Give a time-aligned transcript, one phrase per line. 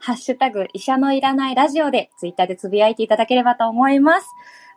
[0.00, 4.28] ハッシュタグ医者のいらないラジオでツイッターでつぶやいていただければと思います。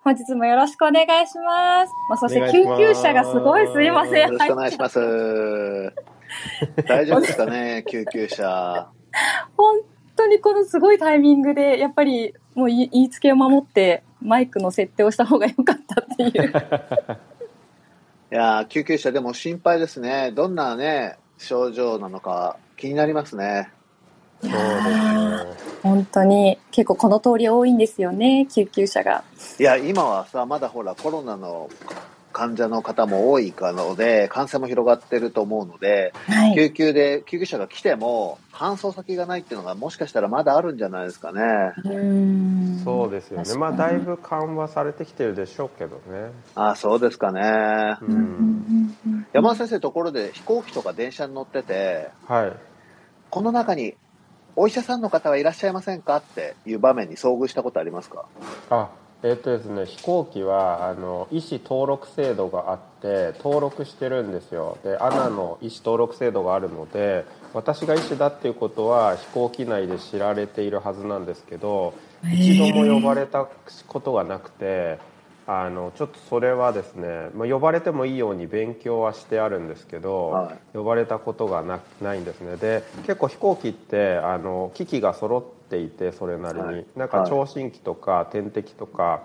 [0.03, 1.93] 本日もよろしくお願いします。
[2.09, 4.27] まあ、そして救急車がすごいすいません。
[4.27, 4.99] よろしくお願いします。
[6.87, 8.89] 大丈夫ですかね、 救急車。
[9.55, 9.81] 本
[10.15, 16.53] 当にこのすごいタイミングで、やっぱりもう言いつけを守ってマイクの設定をした方が良かったっていう。
[18.33, 20.31] いや救急車でも心配ですね。
[20.31, 23.69] どんなね、症状なのか気になりますね。
[24.41, 25.71] そうですね。
[25.83, 29.23] 本当に結構この通り多いんですよね救急車が。
[29.59, 31.69] いや今はさまだほらコロナの
[32.31, 41.41] 患者の方も多いかので感染も広がってると思うので、はい、救急で救急車が来ても搬送先がないっていうのがもしかしたらまだあるんじゃないですかね。
[41.83, 42.81] うん。
[42.83, 43.55] そうですよね。
[43.55, 46.31] まあだいぶ緩和されてきてるでしょうけどね。
[46.55, 47.41] あそうですかね、
[48.01, 48.95] ううんん
[49.33, 52.53] 山田先生ところで飛行機とか電車に乗っててはい。
[53.29, 53.95] この中に
[54.55, 58.25] お医者さんの方はいらっしゃいませんかっていう場面に遭遇したことありますか？
[58.69, 58.89] あ
[59.23, 64.77] えっ、とですね飛行機はあの医師登録制度があって登録してるんですよ。
[64.83, 71.93] で ANA の医師登録制度があるので私が医師だっていうことは飛行機内で知られているはずなんですけど
[72.33, 73.45] 一度も呼ばれた
[73.87, 74.97] ことがなくて
[75.47, 82.57] あのちょっとそれはですね、まあ、呼ばれてもいいように勉強はしてあるんですけど、は呼ばれたことがなないんですね。
[82.57, 86.85] で結構飛行機ってあの機器が揃っていてそれなりに、はい。
[86.95, 89.23] なんか聴診器とか点滴とか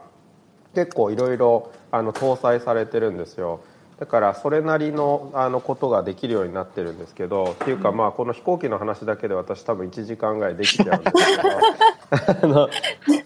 [0.75, 3.61] 結構いろいろあの搭載されてるんですよ
[3.99, 12.69] だからそれなりのあのことができるようになってるんですけどっていうかまあこの飛行機の話だけで私多分1時間ぐらいできちゃうんですけど あの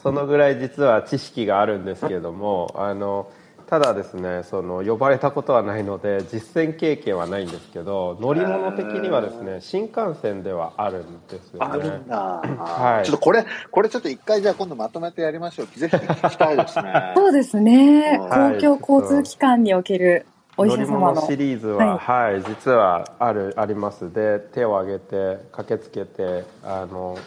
[0.00, 3.28] そのぐらい実は知識があるんですけれどもあの
[3.70, 11.66] ただですねその呼ばれたことはないので実践経験はないんですけど乗り物的にはですね新幹線ではあるんですよね。
[11.70, 12.09] あるん。
[12.09, 13.06] だ、はい。
[13.06, 17.12] ちょっとこれこれちょっと一回じゃあ今度まとめてやりましょうぜひ聞きたいですね。
[17.14, 18.19] そうですね。
[18.19, 18.60] はい。
[18.60, 20.26] 公共交通機関における
[20.66, 22.43] 乗り者様の物シリーズは、はい。
[22.43, 24.12] 実はあるあります。
[24.12, 27.19] で手を挙げて駆けつけてあの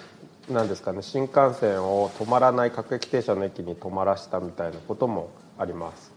[0.50, 6.14] なんですかね新幹線を止まらない各駅停車の駅に止まらしたみたいなこともあります。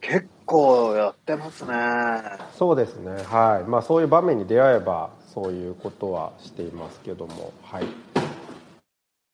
[0.00, 1.72] 結構やってますね。
[2.58, 3.22] そうですね。
[3.24, 3.68] はい。
[3.68, 7.52] まあそういう場面に出会えばそういうことはしていますけども。
[7.62, 7.84] はい。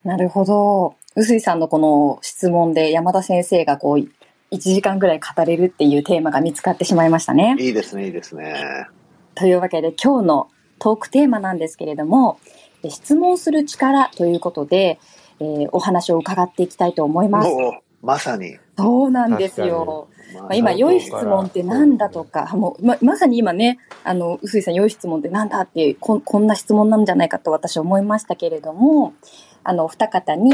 [0.03, 0.95] なるほど。
[1.15, 4.07] 臼井さんのこの質問で山田先生がこう
[4.51, 7.55] 1時間ぐらい語れるっていうテーマが見つかってしまいましたね。
[7.59, 8.87] いいですねいいですね。
[9.35, 12.39] というわけで今日のトークテーマなんですけれども、
[12.83, 14.99] え質問する力ということで、
[15.39, 17.49] えーお話を伺っていきたいと思います。
[18.01, 20.07] まさに、そうなんですよ。
[20.33, 29.13] ままあ、今、良い質問ってなんだとか、もうままさに今ね、あの、臼井さん、良い質問ってなんだっていうこん、こんな質問なんじゃないかと私は思いましたけれども、
[29.63, 30.51] あの、お二方に、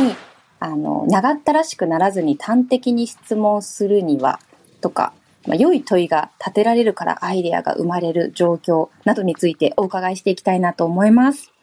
[0.60, 4.40] あの、長ったらしくならずに端的に質問するには、
[4.82, 5.14] とか、
[5.48, 11.54] まあ、良い問いが立てられるからアイデアが生まれる状況などについてお伺いしていきたいなと思います。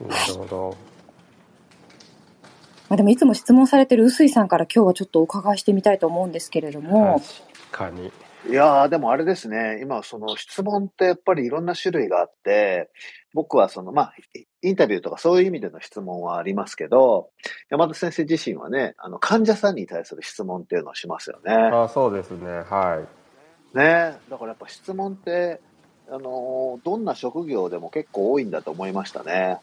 [0.00, 0.76] なるほど。
[2.88, 7.20] まあ、でもいつも質問されてる臼井さんから今日はちょっとお伺いしてみたいと思うんですけれども、
[7.72, 8.12] 確かに。
[8.48, 12.90] いやーでもあれですね、今、その質問ってやっぱりいろんな種類があって、
[13.36, 14.14] 僕はその、まあ、
[14.62, 17.28] インタビューとかそういう意味での質問はありますけど、
[17.68, 21.52] 山田先生自身はね、あの、患者さんに対する質問っていうのをしますよね。
[21.52, 23.04] あそうですねは
[23.74, 25.60] いねだからやっぱ質問って、
[26.08, 29.58] あのーどんな職業でも結構多いんだと思いましたね。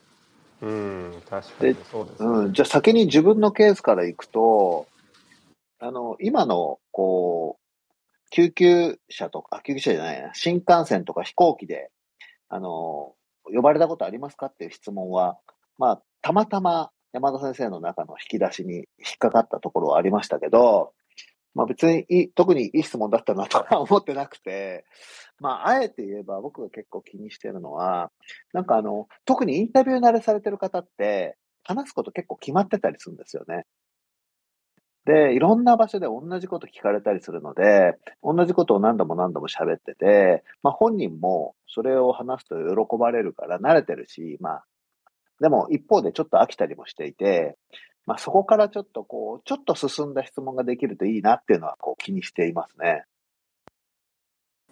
[0.61, 4.85] うん確かにそうですね、うん、じゃあ先に自分のケースからいくと、
[5.79, 11.89] あの、今の、こう、救急車とか、あ救急車じゃないな、新幹線とか飛行機で、
[12.49, 13.15] あの、
[13.45, 15.37] 呼ばれたことありますかっていう質問は、
[15.77, 18.83] まあ、たまたま山田先生の中の引き出しに引
[19.15, 20.93] っかかったところはありましたけど、
[21.53, 24.85] まあ別にいい、特にいい質問だったなとは思ってなくて、
[25.39, 28.11] まあ、あえて言えば僕が結構気にしてるのは、
[28.53, 33.65] なんかあの、特にインタビュー慣れされてる方って、話すこと結構決まってたりするんですよね。
[35.05, 44.63] で、いろんな場所で同じこと聞かれたりするので、同じことを何度も何度も喋ってて、まあ本人もそれを話すと喜ばれるから慣れてるし、まあ、
[45.41, 47.57] でも一方でちょっと飽きたりもしていて、
[48.05, 53.03] まあそこからちょっとこう、ちょっと進んだ質問ができるといいなっていうのはこう気にしていますね。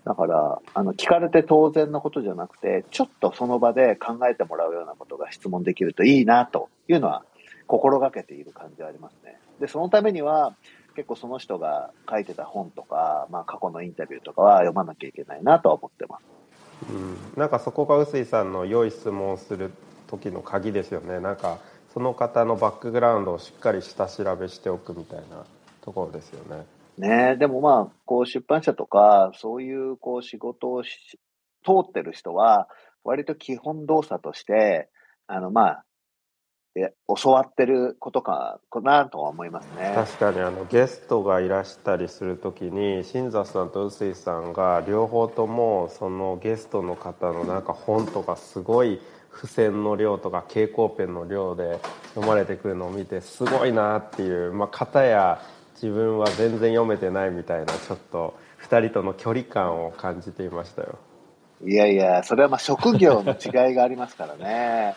[0.06, 7.24] だから、あの、聞かれて当然のことじゃなくて、ちょっとその場で考えてもらうようなことが質問できるといいなというのは
[7.68, 9.38] 心がけている感じはありますね。
[9.62, 10.56] で、そのためには、
[10.96, 16.26] 結構その人が書いてた本とか、まあ過去のインタビューとかは読まなきゃいけないなとは思ってます。
[16.90, 19.72] うん、なんかそこが臼井さんの良い質問をする
[20.08, 21.60] 時の鍵ですよねなんか
[21.94, 25.46] その方のバックグラウンドをしっかり下調べしておくみたいな
[25.82, 26.66] ところですよね。
[26.98, 31.20] ねえ、でもまあ、こう出版社とか、そういうこう仕事をし
[31.66, 32.70] 通ってる人は、
[33.04, 34.90] 割と基本動作として、
[35.28, 35.86] あのまあ、
[36.76, 39.92] え教わってることかなとは思いますね。
[39.94, 49.02] 確かにあのゲストがいらしたりする時に新座さんと臼井さんが両方ともそのゲストの方のなんか本とかすごい
[49.36, 51.80] 付箋の量とか蛍光ペンの量で
[52.16, 55.42] 読まれてくるのを見てすごいなっていう、まあ、方や
[55.74, 61.00] 自分は全然読めてないみたいなちょっと2人との距離感を感じていましたよ。
[61.64, 64.96] いやいや、それはまあ職業の違いがありますからね。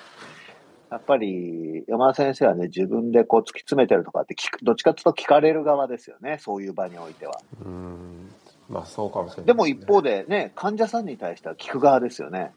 [0.95, 7.41] やっぱり山田先生はね、自分でこう突き詰めてるとかって聞く、どっちかというと聞かれる側ですよね、そういう場においては。
[7.65, 8.31] うん。
[8.69, 12.53] まあそうかもしれないでも一方でね、患者さんに対しては聞く側ですよね。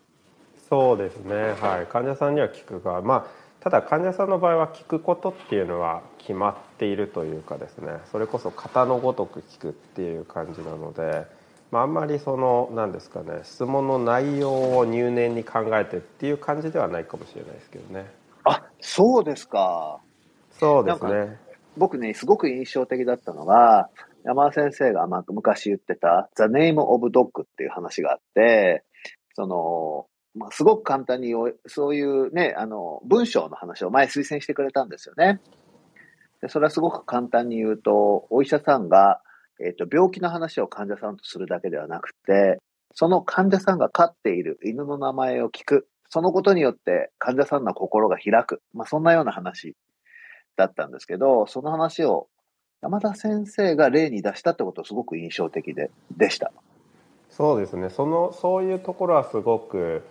[0.70, 1.56] そうですね。
[1.60, 1.88] はい。
[1.88, 7.88] 患者さんには聞くがまあただ患者さんの場合は聞くことっていうのは決まっているというかですね。
[8.12, 11.26] それこそ型のごとく聞くっていう感じなので、
[11.72, 18.06] まあ、あんまりその何ですかね質問の内容を入念に考えてっていう感じではないかもしれないですけどね。
[18.06, 18.17] あ、
[18.80, 20.00] そうですか。
[20.60, 21.38] そうですね
[21.78, 23.90] 僕ね、すごく印象的だったのは、
[24.24, 28.84] 山田先生がまあ昔言ってた The Name of Dog っていう話があって、
[29.36, 35.40] その、まあ、すごく簡単におそういうね、あの、文章の話を前推薦してくれたんですよね。
[36.42, 39.22] でそれはすごく簡単に言うと、お医者さんが、
[39.60, 42.60] えっ、と、病気の話を患者さんとするだけではなくて、
[42.94, 45.88] その患者さんが飼っている犬の名前を聞く。
[46.10, 48.62] そのことによって患者さんの心が開く。
[48.74, 49.76] まあ、そんなような話
[50.56, 52.28] だったんですけど、その話を
[52.82, 56.52] 山田先生が例に出したってことすごく印象的で、でした。
[57.38, 60.02] そうですねそのそういうところはすごく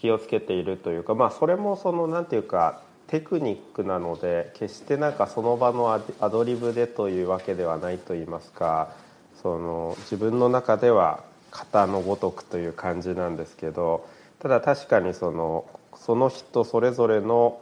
[0.00, 8.94] 気をつけているというかまあそれもそのなんていうかテクニックなので決してなんかその場のアドリブでというわけではないと言いますか
[9.42, 14.08] その自分の中では型のごとくという感じなんですけど
[14.40, 17.60] ただ確かにそのその人それぞれの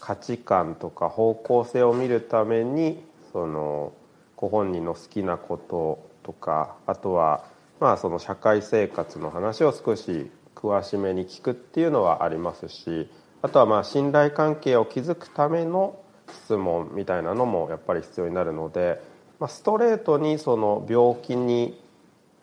[0.00, 3.02] 価値観とか方向性を見るために
[3.32, 3.92] その
[4.36, 7.44] ご本人の好きなこととかあとは
[7.80, 13.08] まあその社会生活の話を少し詳しめに聞くっていうのはありますし
[13.42, 15.98] あとはまあ信頼関係を築くための
[16.32, 19.00] 質問みたいなのもやっぱり必要になるので、
[19.38, 21.82] まあ、ストレートにその病気に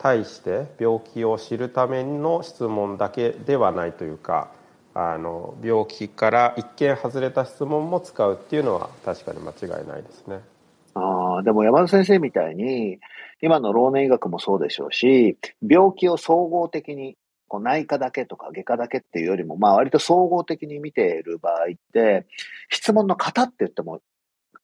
[0.02, 4.52] 対して病気を知るための質問だけではないというか
[4.94, 10.42] あの病気から一見外れた質問も使うっていうのは確かに間違いないですね。
[11.42, 13.00] あ、でも山田先生みたいに、
[13.42, 15.38] 今の老年医学もそうでしょうし、
[15.68, 17.18] 病気を総合的に、
[17.48, 22.26] こう内科だけとか外科だけっていうよりも、まあ割と総合的に見ている場合って、
[22.70, 24.02] 質問の型って言っても、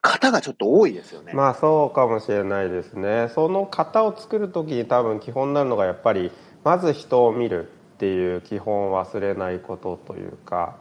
[0.07, 1.33] 型がちょっと多いですよね。
[1.33, 6.31] まあそうかもしれないですねその型を作る時に多分基本になるのがやっぱり
[6.63, 10.75] まず人を見るっていう基本を忘れないことというか、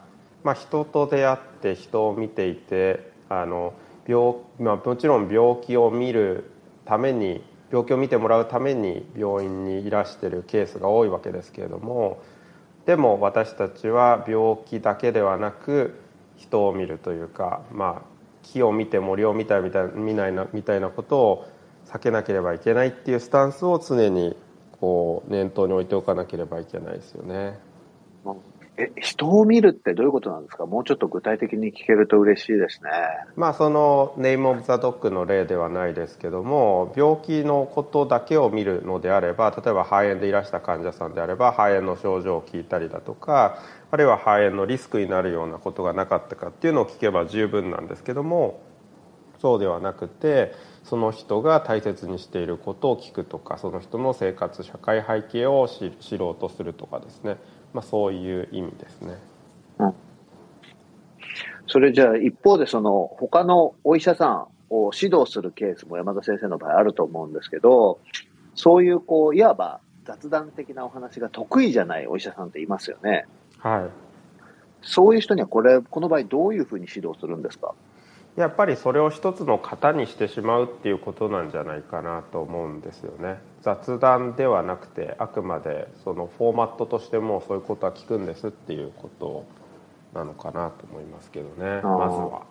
[0.44, 3.72] まあ、人と出会って人を見ていてあの
[4.06, 6.50] 病、まあ、もちろん病気を見る
[6.84, 12.22] ために病気を見てもらうために病院にいらしてるケースが多いわけですけれども
[12.84, 15.98] でも私たちは病気だけではなく
[16.36, 18.15] 人を見るというかまあ
[18.52, 21.46] 木を見て森を見たみたい見ないなみたいなことを
[21.86, 24.36] 避けなければいけないっていうスタンスを常に
[24.80, 27.58] こう念頭に置いておかなければいけないですよね。
[28.78, 30.66] え、人を見るってどういうことなんですか？
[30.66, 32.90] もうちょっと具体的に聞けると嬉しいですね。
[33.34, 48.60] まあそのネーム・オブ・ザ・ドッグの例ではないですけども病気のことだけを見るのであれば例えば肺炎でいらした患者さんであれば肺炎の症状を聞いたりだとかあるいは肺炎のリスクになるようなことがなかったかっていうのを聞けば十分なんですけども
[49.40, 57.36] そうではなくてその人が大切にしていることを聞くとかその人の生活社会背景を知知ろうとするとかですね、
[57.72, 59.16] まあ、そういう意味ですね。
[61.68, 68.00] それじゃあ一方でその他のお医者さんを指導するケースも山田先生の場合あると思うんですけど、
[68.54, 73.26] そういうこう、いわば雑談的なお話が得意じゃないお医者さんっていますよね。
[73.58, 73.90] はい。
[74.82, 77.74] そういう人にはこれ、この場合どういうふうに指導するんですか？
[78.36, 83.38] やっぱりそれを一つの型にしてしまうっていうことなんじゃないかなと思うんですよね。
[83.62, 89.46] 雑談ではなくてあくまでそのフォーマットとしてもそういうことは聞くんですっていうこと
[90.12, 92.42] なのかなと思いますけどねまずは。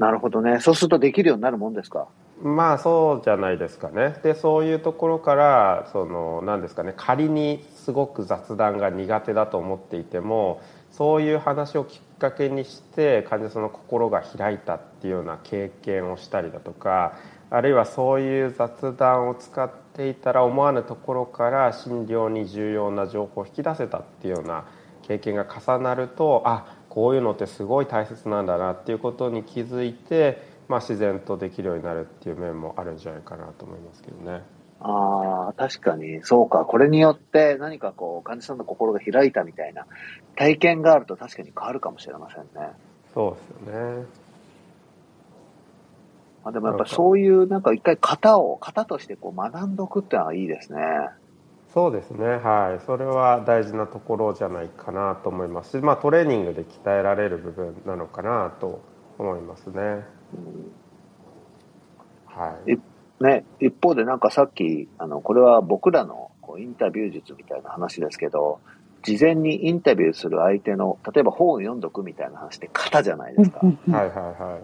[0.00, 0.58] なるほどね。
[0.60, 2.08] そうするとできるようになるもんですか？
[2.42, 4.16] まあそうじゃないですかね。
[4.24, 17.16] でそういうところからその何ですかね仮にすごく雑談が苦手だと思っていてもそういう話をきっかけにして患者さんの心が開いたっていうような経験をしたりだとか
[17.48, 24.64] あるいはそういう雑談を使っていたら思わぬところから診療に重要な情報を引き出せたっていうような
[25.02, 34.42] 経験が重なるとあこういうのってすごい大切なんだなっていうことに気づいて、まあ、自然とできるようになるっていう面もあるんじゃないかなと思いますけどね。
[34.80, 34.88] あ
[35.48, 36.64] あ、確かに、そうか。
[36.64, 39.86] これによって何かこう、患者さんの心が開いたみたいな
[40.36, 42.72] 体験があると確かに変わるかもしれませんね。
[43.14, 43.34] そう
[43.66, 44.06] ですよね。
[46.44, 50.78] あでもやっぱそういうなんか一回型を、型としてこう学んどくってのはいいですね。
[51.74, 52.24] そうですね。
[52.36, 52.84] はい。
[52.86, 58.80] それは大事なところじゃないかなと思いますし、まあトレーニングで鍛えられる部分なのかなと
[59.18, 59.72] 思いますね。
[59.80, 60.72] うん、
[62.26, 62.95] はい。
[63.20, 68.60] ね、一方でなんかさっき、あの、これは僕らのこうインタビュー術みたいな話ですけど、
[69.02, 73.58] 事前にインタビューする相手の、例えば本を読んどくみたいな話って型じゃないですか。
[73.58, 74.60] はいはいは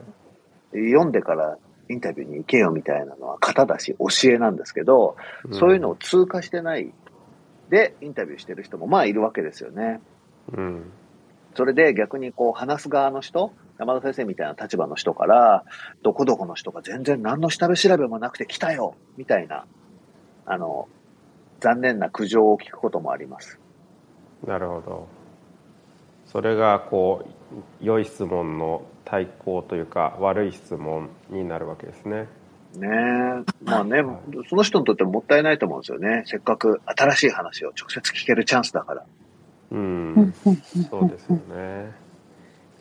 [0.74, 0.90] い。
[0.90, 5.16] 読んでからインタビューに行けよみたいなのは型だし教えなんですけど、
[5.52, 6.92] そういうのを通過してない
[7.70, 10.00] でインタビューしてる人もまあいるわけですよね。
[10.52, 10.90] うん。
[11.54, 15.64] それで逆にこう話す側の人、山田先生みたいな立場の人から、
[16.02, 19.66] どこどこの人が全然何の下調べもなくて来たよみたいな、
[20.46, 20.88] あの、
[21.60, 23.58] 残念な苦情を聞くこともあります。
[24.46, 25.08] なるほど。
[26.26, 32.28] それがこう良い質問の対抗というか悪い質問になるわけですね。
[32.76, 32.88] ね
[33.62, 36.22] まあね、はい、その人にとってももったいないと思うんですよね。
[36.26, 39.04] せっかく新しい話を直接聞けるチャンスだから。
[39.72, 40.34] うん、
[40.90, 42.01] そうですよね。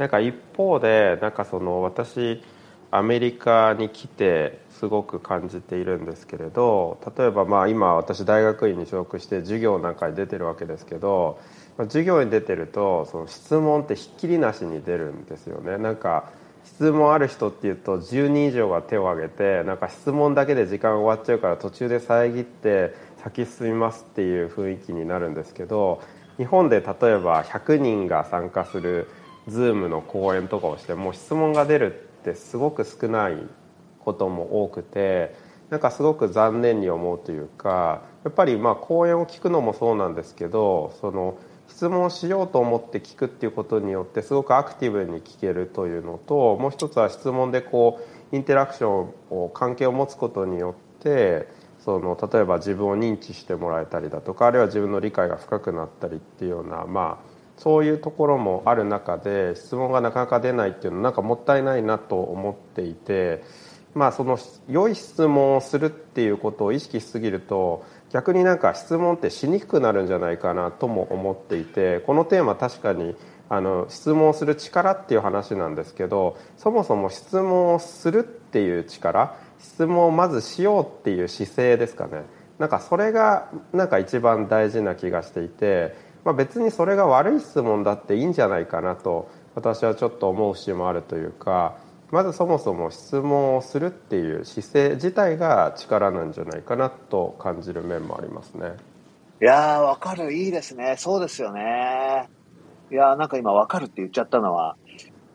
[0.01, 2.41] なんか一方でなんかその私
[2.89, 11.39] アメリカに来てすごく感じているんですけれど例えばまあ今私大学院に所属して授業なんかに出てるわけですけど
[11.77, 15.77] 授業に出てるとその質問ってひっきりなしに出るんですよね。
[15.77, 16.31] なんか
[16.65, 26.01] 質問ある人っていうと10人以上が手を挙げてなんか質問だけで時間終わっちゃうから途中で遮って先進みますっていう雰囲気になるんですけど
[26.38, 29.08] 日本で例えば100人が参加する
[29.50, 33.38] Zoom の講演とかをしても質問が出るってすごく少ない
[34.00, 35.36] ことも多くて
[35.69, 41.38] なんかすごく残念に思うというかやっぱりまあ講演を聞くのもそうなんですけどその
[41.69, 51.48] 質問しようと思って聞くっていうことによってすごくアクティブに聞けるというのともう一つは質問でこうインテラクションを関係を持つことによって
[51.83, 57.31] その例えば自分を認知してもらえたりだとかあるいは自分の理解が深くなったりっていうようなまあ
[57.62, 63.44] そういうところもある中で質問がなかなか出ないっていうのはなんかもったいないなと思っていて、
[63.94, 73.15] まあ、その良い質問をするっていうことを意識しすぎると逆になんか質問ってしにくくなるんじゃないかなとも思っていてこのテーマ確かに
[73.48, 82.24] あの質問する力っていう話なんですけどそもそも質問をするっていう力質問をまずしようっていう姿勢ですかね。
[82.58, 91.78] なんかそれがなんか一番大事な気がしていてまあ、別にそれが悪い質問だっていいんじゃないかなと私はちょっと思う節もあるというか
[92.12, 98.74] まずそもそも質問をするっていう姿勢自体が力なんじゃないかなと感じる面もありますね。
[99.42, 100.34] いやーわかる。
[100.34, 100.96] いいですね。
[100.98, 102.30] そうですよね。
[102.92, 104.75] いやーなんか今わかるって言っちゃったのは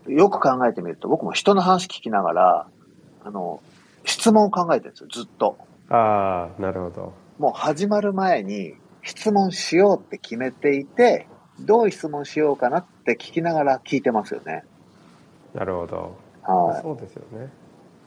[0.06, 2.66] よく考えてみると僕も人の話聞きながら
[3.24, 3.62] あの
[4.04, 5.56] 質問を考えてるんですよずっと。
[5.88, 7.14] ああなるほど。
[7.38, 8.74] もう始まる前に
[9.06, 11.28] 質問しようって決めていて、
[11.60, 14.64] どう質問しようかなって聞きながら聞いてますよね。
[15.54, 16.16] なるほど。
[16.42, 16.82] はい。
[16.82, 17.48] そうですよね。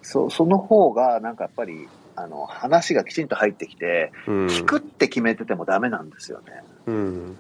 [0.02, 1.88] そその方が、なんかやっぱり、
[2.18, 6.64] あの、話がきちんと入ってきて、うん、聞くって決めててもダメなんですよね。
[6.88, 7.38] うん。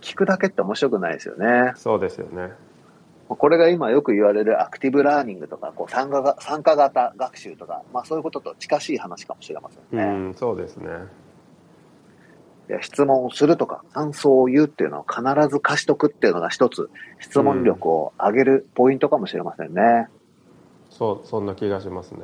[0.00, 1.72] 聞くだけって面白くないですよね。
[1.74, 2.52] そうですよね。
[3.28, 10.04] これが今よく言われるアクティブラーニングとか、こう参加が参加型学習とか、まあそういうことと近しい話かもしれませんね。
[10.04, 10.88] うん、そうですね。
[12.80, 20.08] 質問をするとか、感想を言うっていうのを必ず貸しとくっていうのが一つ、質問力を上げるポイントかもしれませんね。
[20.90, 22.20] うん、そう、そんな気がしますね。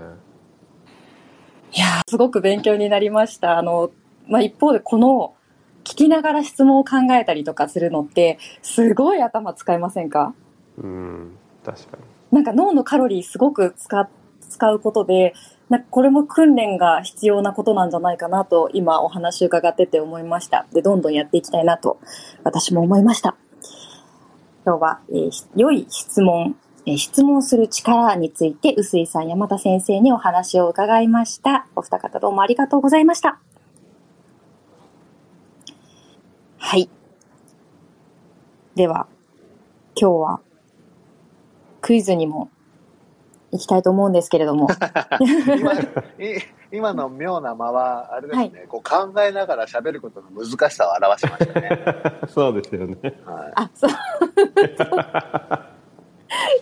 [1.72, 3.58] いやすごく勉強になりました。
[3.58, 3.90] あの、
[4.28, 5.34] まあ、一方でこの
[5.84, 10.34] 聞きながら質問を考えたりとかするのって、すごい頭使いませんか？
[10.78, 14.08] うん確かになんか脳のカロリーすごく使
[14.48, 15.34] 使うことで、
[15.68, 20.66] なんかこれも訓練が必要なことなんじゃないかなと今お話伺ってて思いました。
[20.73, 21.99] で、どんどんやっていきたいなと
[22.44, 23.37] 私も思いました。
[24.64, 26.56] 今日は、えー良い質問、
[26.87, 31.66] えー質問する力について、臼井さん、山田先生にお話を伺いました。
[31.75, 33.40] お二方どうもありがとうございました。
[36.58, 36.88] はい。
[38.76, 39.08] では、
[40.00, 40.40] 今日は
[41.80, 42.50] クイズにも
[43.52, 44.68] 行きたいと思うんですけれども。
[45.58, 45.72] 今
[46.18, 51.80] い今の妙な間は、あれですね、こう考えながら喋ることの難しさを表しましたね。
[52.28, 53.90] そうですよねはいあ、そう。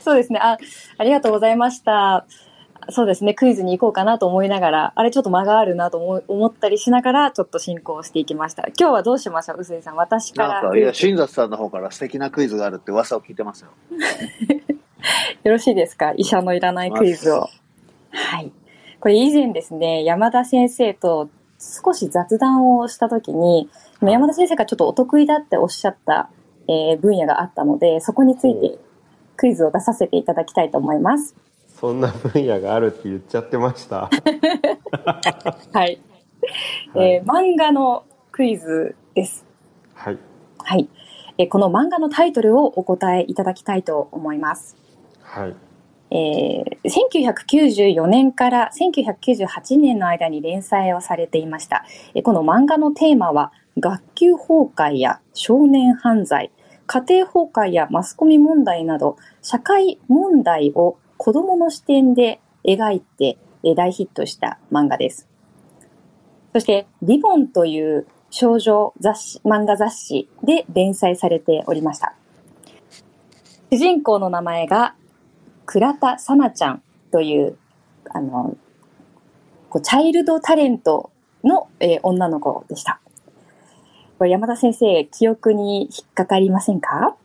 [0.00, 0.38] そうですね。
[0.42, 0.58] あ、
[0.98, 2.26] ありがとうございました。
[2.90, 3.32] そうですね。
[3.32, 8.64] クイズに行こうかなと思いながら、あれちょっと間があるなと思い思ったりしながら、ちょっと進行していきました。
[8.78, 9.96] 今日はどうしましょう、臼井さん。
[9.96, 10.62] 私から。
[10.62, 13.70] なんか、いや、新里さんの方から素敵なクイズがあるって噂を聞いてますよ。
[15.42, 16.12] よろしいですか？
[16.16, 17.48] 医者のいらないクイズを。
[18.10, 18.52] はい。
[19.00, 23.68] これ以前ですね、山田先生と少し雑談をしたときに、
[24.00, 26.30] 山田先生がちょっとお得意だっておっしゃった、
[26.68, 28.78] えー分野があったので、そこについて
[29.36, 31.34] クイズを出させていただきたいと思います。
[31.78, 34.08] そんな分野があるって言っちゃってました
[35.02, 35.20] は
[35.72, 35.74] い。
[35.74, 35.98] はい
[36.96, 39.44] えー漫画のクイズです。
[39.94, 40.18] はい
[40.58, 40.88] はい。
[41.36, 44.76] えーこの漫画のタイトルをお答えいただきたいと思います。
[45.24, 45.56] はい
[46.10, 51.84] えー1994年から1998年の間に連載をされていました。
[52.14, 56.52] えこの漫画のテーマは、学級崩壊や少年犯罪、
[56.86, 65.26] 家庭崩壊やマスコミ問題など、社会問題を子供の視点で描いてえ大ヒットした漫画です。
[66.52, 72.14] そして、リボンという少女雑誌、漫画雑誌で連載されておりました。
[73.72, 74.94] 主人公の名前が
[75.66, 77.56] 倉田さなちゃんという、
[78.10, 78.56] あの、
[79.70, 81.10] こうチャイルドタレント
[81.42, 83.00] の、えー女の子でした。
[84.18, 87.16] これ山田先生、記憶に引っかかりませんか？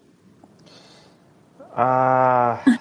[1.75, 2.79] ああ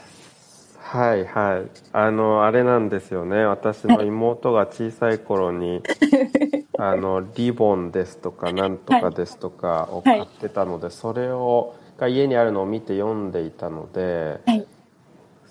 [0.80, 1.70] はいはい。
[1.92, 3.44] あのあれなんですよね。
[3.44, 5.82] 私の妹が小さい頃に
[6.78, 14.66] あのリボンですとかなんとかですとかを買ってたので、それをが家にあるのを見て読んでいたので、はい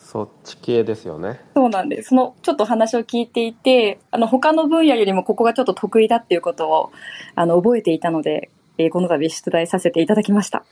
[0.07, 2.09] そっち系ですよねそうなんです。
[2.09, 6.91] その、ちょっと話を聞いていて、あの、他の分野よりもここがちょっと得意だっていうことを、
[7.35, 10.63] あの、覚えていたので、えーこの度出題させていただきました。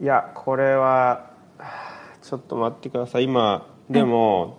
[0.00, 4.58] いやこれははあちょっと待ってください今でも、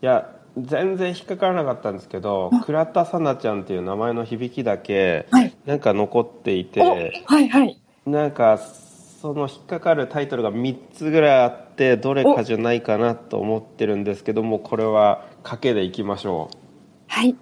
[0.00, 7.80] いや全然引っかからなかったんですけど倉田さなちゃんっていう名前の響きだけはいなんか残っていて、おはいはい。
[8.06, 8.60] なんか
[9.20, 16.56] その引っかかるタイトルが3つぐらいあってどれかじゃないかなと思ってるんですけどもこれは賭けでいきましょう
[17.08, 17.34] はい。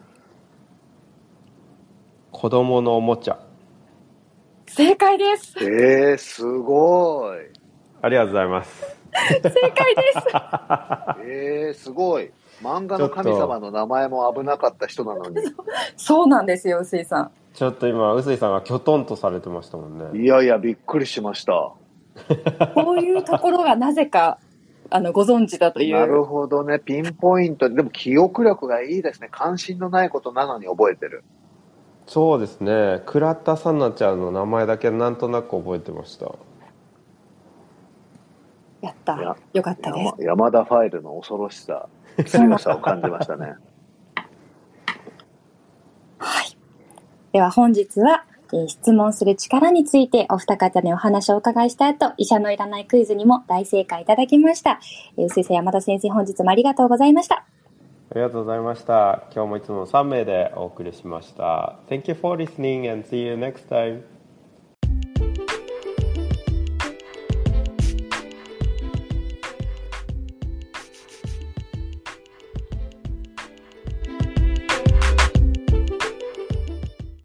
[2.33, 3.39] 子供のおもちゃ
[4.67, 5.55] 正解です。
[5.61, 7.39] えー、すごい。
[8.01, 8.97] ありがとうございます
[9.43, 10.19] 正解です。
[11.29, 12.31] えー、すごい。
[12.63, 15.37] 漫画の神様の名前も危なかった人なのに。
[15.99, 17.31] そうなんですよ、臼井さん。
[17.57, 21.73] ちょっと今臼井さんがきょとんとされてましたもんねいやいや、びっくりしました。
[22.75, 24.39] こういうところがなぜか、
[24.91, 26.25] あの、ご存知だといなるう。
[26.25, 26.79] ほどね。
[26.79, 27.77] ピンポイントで。
[27.77, 29.29] でも記憶力がいいですね。
[29.31, 31.25] 関心のないことなのに覚えてる。
[32.07, 36.27] そうですね倉田さなちゃんの名前だけなんとなく覚えてました
[38.81, 39.37] やった。
[39.55, 40.51] よかったです山。
[40.51, 41.89] 山田ファイルの恐ろしさ、
[42.27, 43.55] 強さを感じましたね。
[46.19, 46.57] はい。
[47.37, 54.81] では本日は、えー質問する力についてお二方にお話をお伺いした後、医者のいらないクイズにも大正解いただきました。
[55.19, 57.45] えー、臼井さん、山田先生、本日もありがとうございました。
[58.11, 64.16] ありがとうございました今日もいつも3名でお送りしました Thank you for listening and see you next time